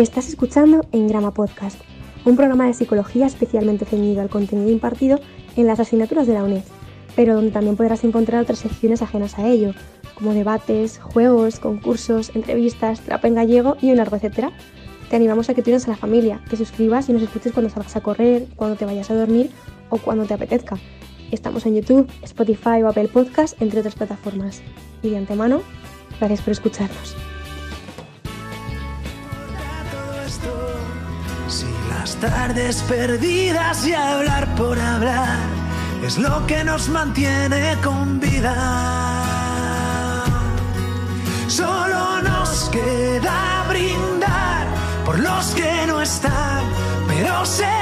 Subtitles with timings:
[0.00, 1.78] Estás escuchando En Grama Podcast,
[2.24, 5.20] un programa de psicología especialmente ceñido al contenido impartido
[5.56, 6.62] en las asignaturas de la UNED,
[7.14, 9.74] pero donde también podrás encontrar otras secciones ajenas a ello,
[10.14, 14.52] como debates, juegos, concursos, entrevistas, trap en gallego y un largo etcétera.
[15.10, 17.68] Te animamos a que te unas a la familia, que suscribas y nos escuches cuando
[17.68, 19.50] salgas a correr, cuando te vayas a dormir
[19.90, 20.78] o cuando te apetezca.
[21.30, 24.62] Estamos en YouTube, Spotify o Apple Podcast, entre otras plataformas.
[25.02, 25.60] Y de antemano,
[26.18, 27.16] gracias por escucharnos.
[31.48, 35.38] Si las tardes perdidas y hablar por hablar
[36.04, 38.54] es lo que nos mantiene con vida.
[41.48, 44.66] Solo nos queda brindar
[45.04, 46.62] por los que no están,
[47.08, 47.79] pero se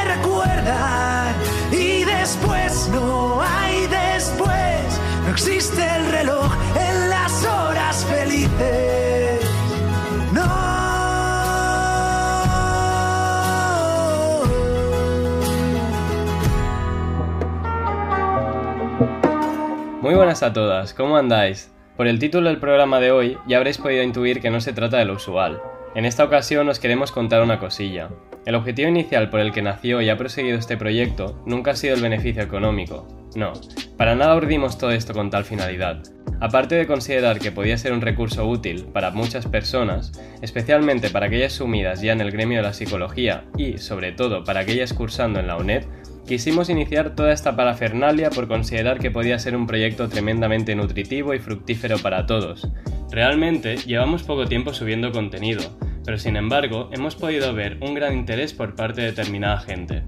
[18.98, 21.72] Muy buenas a todas, ¿cómo andáis?
[21.96, 24.98] Por el título del programa de hoy ya habréis podido intuir que no se trata
[24.98, 25.60] de lo usual.
[25.94, 28.08] En esta ocasión os queremos contar una cosilla.
[28.46, 31.94] El objetivo inicial por el que nació y ha proseguido este proyecto nunca ha sido
[31.94, 33.06] el beneficio económico.
[33.36, 33.52] No,
[33.96, 36.02] para nada urdimos todo esto con tal finalidad.
[36.40, 41.52] Aparte de considerar que podía ser un recurso útil para muchas personas, especialmente para aquellas
[41.52, 45.48] sumidas ya en el gremio de la psicología y, sobre todo, para aquellas cursando en
[45.48, 45.84] la UNED,
[46.28, 51.38] Quisimos iniciar toda esta parafernalia por considerar que podía ser un proyecto tremendamente nutritivo y
[51.38, 52.68] fructífero para todos.
[53.10, 55.62] Realmente llevamos poco tiempo subiendo contenido,
[56.04, 60.02] pero sin embargo hemos podido ver un gran interés por parte de determinada gente.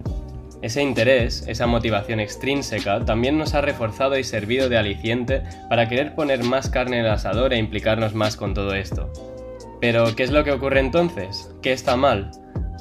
[0.60, 6.14] Ese interés, esa motivación extrínseca, también nos ha reforzado y servido de aliciente para querer
[6.14, 9.10] poner más carne en el asador e implicarnos más con todo esto.
[9.80, 11.50] Pero, ¿qué es lo que ocurre entonces?
[11.62, 12.30] ¿Qué está mal?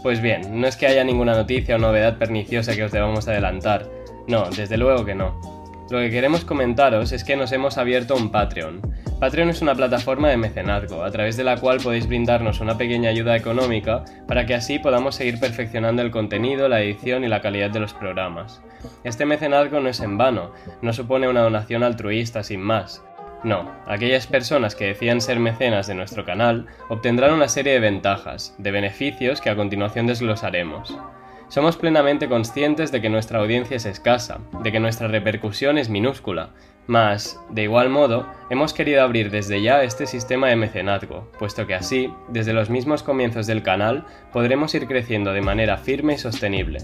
[0.02, 3.86] Pues bien, no es que haya ninguna noticia o novedad perniciosa que os debamos adelantar.
[4.28, 5.40] No, desde luego que no.
[5.90, 8.82] Lo que queremos comentaros es que nos hemos abierto un Patreon.
[9.20, 13.10] Patreon es una plataforma de mecenazgo, a través de la cual podéis brindarnos una pequeña
[13.10, 17.72] ayuda económica para que así podamos seguir perfeccionando el contenido, la edición y la calidad
[17.72, 18.62] de los programas.
[19.04, 23.04] Este mecenazgo no es en vano, no supone una donación altruista sin más.
[23.44, 28.54] No, aquellas personas que decían ser mecenas de nuestro canal obtendrán una serie de ventajas,
[28.58, 30.98] de beneficios que a continuación desglosaremos.
[31.50, 36.52] Somos plenamente conscientes de que nuestra audiencia es escasa, de que nuestra repercusión es minúscula,
[36.86, 41.74] mas, de igual modo, hemos querido abrir desde ya este sistema de mecenazgo, puesto que
[41.74, 46.80] así, desde los mismos comienzos del canal, podremos ir creciendo de manera firme y sostenible.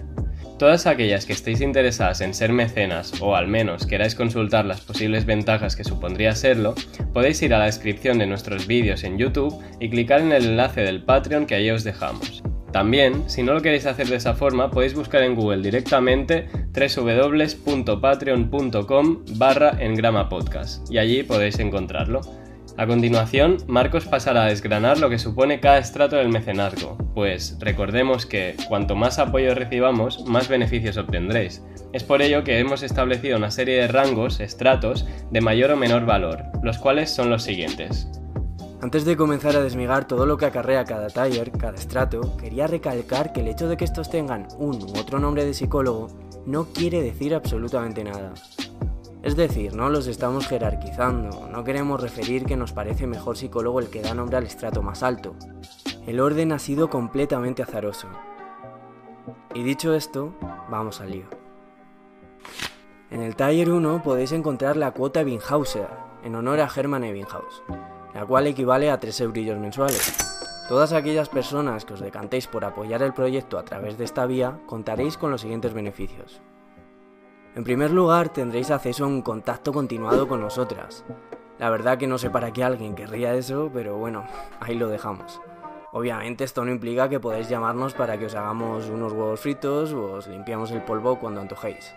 [0.58, 5.28] Todas aquellas que estéis interesadas en ser mecenas o al menos queráis consultar las posibles
[5.28, 6.74] ventajas que supondría serlo,
[7.14, 10.82] podéis ir a la descripción de nuestros vídeos en YouTube y clicar en el enlace
[10.82, 12.42] del Patreon que ahí os dejamos.
[12.76, 19.26] También, si no lo queréis hacer de esa forma, podéis buscar en Google directamente www.patreon.com
[19.38, 22.20] barra engramapodcast y allí podéis encontrarlo.
[22.76, 28.26] A continuación, Marcos pasará a desgranar lo que supone cada estrato del mecenazgo, pues recordemos
[28.26, 31.64] que cuanto más apoyo recibamos, más beneficios obtendréis.
[31.94, 36.06] Es por ello que hemos establecido una serie de rangos, estratos, de mayor o menor
[36.06, 38.10] valor, los cuales son los siguientes.
[38.86, 43.34] Antes de comenzar a desmigar todo lo que acarrea cada taller, cada estrato, quería recalcar
[43.34, 46.10] que el hecho de que estos tengan un u otro nombre de psicólogo
[46.46, 48.36] no quiere decir absolutamente nada.
[49.24, 53.90] Es decir, no los estamos jerarquizando, no queremos referir que nos parece mejor psicólogo el
[53.90, 55.36] que da nombre al estrato más alto.
[56.06, 58.08] El orden ha sido completamente azaroso.
[59.56, 60.36] Y dicho esto,
[60.70, 61.26] vamos al lío.
[63.10, 65.90] En el taller 1 podéis encontrar la cuota Ebbinghauser,
[66.24, 67.64] en honor a Hermann Ebbinghaus,
[68.16, 70.16] la cual equivale a 3 eurillos mensuales.
[70.70, 74.58] Todas aquellas personas que os decantéis por apoyar el proyecto a través de esta vía
[74.66, 76.42] contaréis con los siguientes beneficios.
[77.56, 81.06] En primer lugar, tendréis acceso a un contacto continuado con nosotras.
[81.60, 84.26] La verdad que no sé para qué alguien querría eso, pero bueno,
[84.60, 85.42] ahí lo dejamos.
[85.92, 90.14] Obviamente esto no implica que podáis llamarnos para que os hagamos unos huevos fritos o
[90.14, 91.94] os limpiamos el polvo cuando antojéis.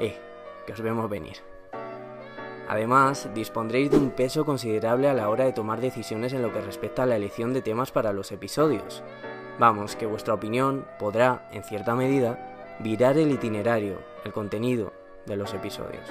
[0.00, 0.18] Eh,
[0.66, 1.38] que os vemos venir.
[2.72, 6.62] Además, dispondréis de un peso considerable a la hora de tomar decisiones en lo que
[6.62, 9.02] respecta a la elección de temas para los episodios.
[9.58, 14.94] Vamos, que vuestra opinión podrá, en cierta medida, virar el itinerario, el contenido
[15.26, 16.08] de los episodios.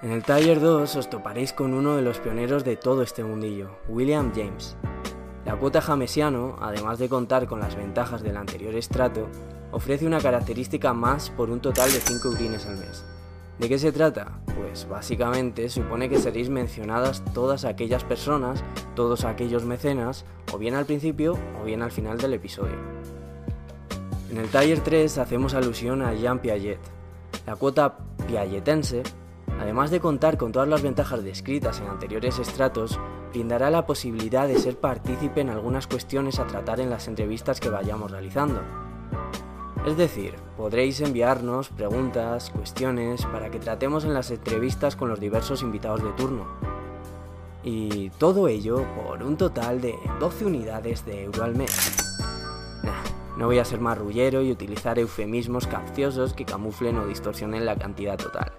[0.00, 3.70] En el taller 2 os toparéis con uno de los pioneros de todo este mundillo,
[3.88, 4.76] William James.
[5.44, 9.26] La cuota jamesiano, además de contar con las ventajas del anterior estrato,
[9.72, 13.04] ofrece una característica más por un total de 5 urines al mes.
[13.58, 14.40] ¿De qué se trata?
[14.56, 18.64] Pues básicamente supone que seréis mencionadas todas aquellas personas,
[18.94, 22.76] todos aquellos mecenas, o bien al principio o bien al final del episodio.
[24.30, 26.80] En el taller 3 hacemos alusión a Jean Piaget.
[27.46, 29.02] La cuota piagetense,
[29.60, 32.98] además de contar con todas las ventajas descritas en anteriores estratos,
[33.30, 37.68] brindará la posibilidad de ser partícipe en algunas cuestiones a tratar en las entrevistas que
[37.68, 38.60] vayamos realizando.
[39.86, 45.62] Es decir, podréis enviarnos preguntas, cuestiones, para que tratemos en las entrevistas con los diversos
[45.62, 46.46] invitados de turno.
[47.64, 51.96] Y todo ello por un total de 12 unidades de euro al mes.
[52.84, 53.02] Nah,
[53.36, 58.16] no voy a ser marrullero y utilizar eufemismos capciosos que camuflen o distorsionen la cantidad
[58.16, 58.52] total.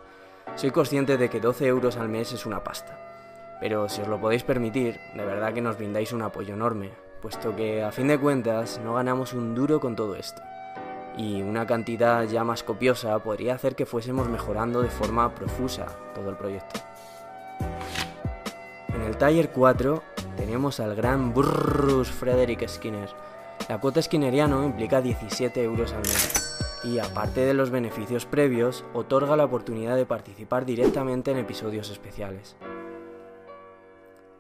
[0.56, 3.00] Soy consciente de que 12 euros al mes es una pasta.
[3.62, 6.90] Pero si os lo podéis permitir, de verdad que nos brindáis un apoyo enorme,
[7.22, 10.42] puesto que a fin de cuentas no ganamos un duro con todo esto
[11.18, 16.30] y una cantidad ya más copiosa podría hacer que fuésemos mejorando de forma profusa todo
[16.30, 16.80] el proyecto.
[18.94, 20.04] En el taller 4
[20.38, 23.10] tenemos al gran Bruce Frederick Skinner.
[23.70, 26.44] La cuota skinneriano implica 17 euros al mes
[26.84, 32.58] y aparte de los beneficios previos, otorga la oportunidad de participar directamente en episodios especiales.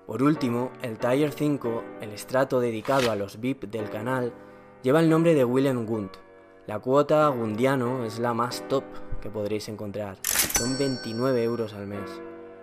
[0.05, 4.33] Por último, el Taller 5, el estrato dedicado a los VIP del canal,
[4.81, 6.17] lleva el nombre de Willem Gunt,
[6.65, 8.85] la cuota Gundiano es la más top
[9.21, 10.17] que podréis encontrar.
[10.23, 12.21] Son 29 euros al mes.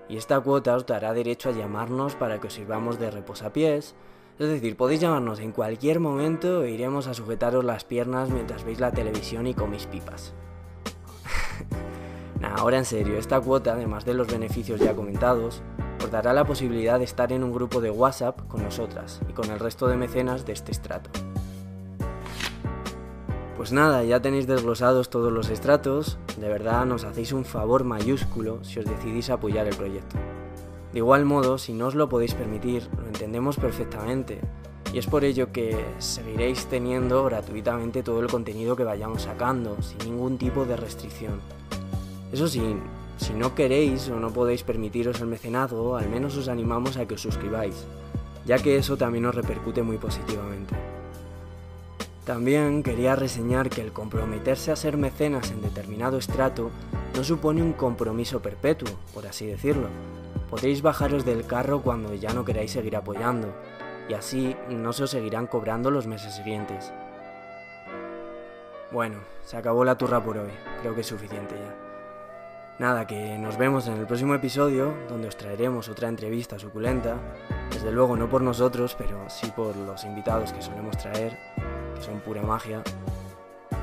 [0.09, 3.95] Y esta cuota os dará derecho a llamarnos para que os sirvamos de reposapiés.
[4.39, 8.81] Es decir, podéis llamarnos en cualquier momento e iremos a sujetaros las piernas mientras veis
[8.81, 10.33] la televisión y coméis pipas.
[12.43, 15.63] ahora en serio, esta cuota, además de los beneficios ya comentados,
[16.03, 19.51] os dará la posibilidad de estar en un grupo de WhatsApp con nosotras y con
[19.51, 21.11] el resto de mecenas de este estrato.
[23.61, 28.65] Pues nada, ya tenéis desglosados todos los estratos, de verdad nos hacéis un favor mayúsculo
[28.65, 30.17] si os decidís a apoyar el proyecto.
[30.95, 34.41] De igual modo, si no os lo podéis permitir, lo entendemos perfectamente,
[34.95, 39.99] y es por ello que seguiréis teniendo gratuitamente todo el contenido que vayamos sacando, sin
[40.11, 41.39] ningún tipo de restricción.
[42.33, 42.63] Eso sí,
[43.19, 47.17] si no queréis o no podéis permitiros el mecenazgo, al menos os animamos a que
[47.17, 47.85] os suscribáis,
[48.47, 50.90] ya que eso también os repercute muy positivamente.
[52.31, 56.71] También quería reseñar que el comprometerse a ser mecenas en determinado estrato
[57.17, 59.89] no supone un compromiso perpetuo, por así decirlo.
[60.49, 63.53] Podéis bajaros del carro cuando ya no queráis seguir apoyando,
[64.09, 66.93] y así no se os seguirán cobrando los meses siguientes.
[68.93, 71.75] Bueno, se acabó la turra por hoy, creo que es suficiente ya.
[72.79, 77.17] Nada, que nos vemos en el próximo episodio, donde os traeremos otra entrevista suculenta,
[77.73, 81.37] desde luego no por nosotros, pero sí por los invitados que solemos traer
[82.01, 82.83] son pura magia.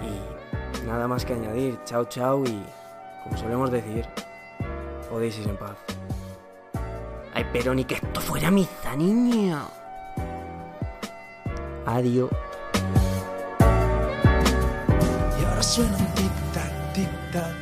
[0.02, 2.64] Y nada más que añadir, chao chao y,
[3.24, 4.06] como solemos decir,
[5.10, 5.78] podéis ir en paz.
[7.34, 9.62] Ay, pero ni que esto fuera misa, niña.
[11.86, 12.30] Adiós.
[15.40, 17.56] Y ahora suena un tic-tac, tic-tac,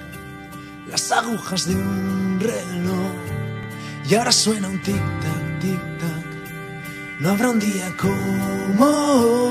[0.89, 3.11] las agujas de un reloj.
[4.09, 6.25] Y ahora suena un tic-tac, tic-tac,
[7.19, 9.44] no habrá un día como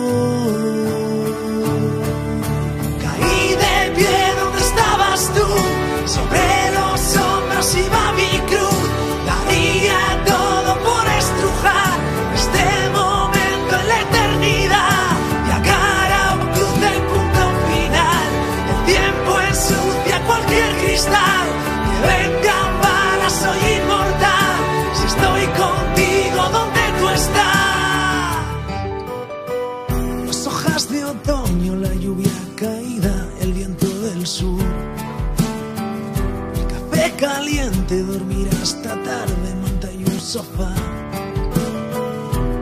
[37.85, 40.73] caliente, dormir hasta tarde, monta y un sofá.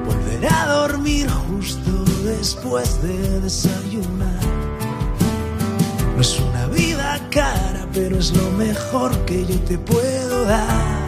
[0.07, 1.91] Volver a dormir justo
[2.25, 4.41] después de desayunar.
[6.14, 11.07] No es una vida cara, pero es lo mejor que yo te puedo dar.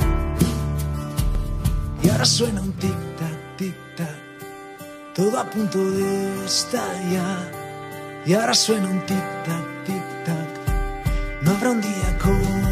[2.03, 7.51] Y ahora suena un tic-tac, tic-tac, todo a punto de estallar.
[8.27, 12.64] Y ahora suena un tic-tac, tic-tac, no habrá un día como